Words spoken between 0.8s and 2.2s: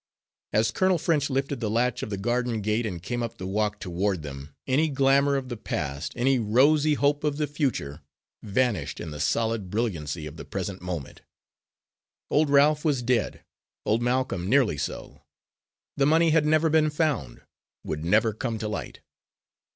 French lifted the latch of the